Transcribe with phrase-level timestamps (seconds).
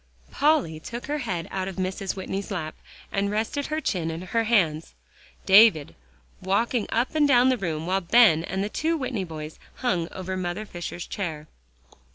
[0.31, 2.15] Polly took her head out of Mrs.
[2.15, 2.73] Whitney's lap,
[3.11, 4.95] and rested her chin in her hands,
[5.45, 5.95] Davie
[6.41, 10.35] walked up and down the room, while Ben and the two Whitney boys hung over
[10.35, 11.47] Mother Fisher's chair.